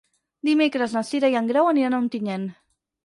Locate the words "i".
1.33-1.37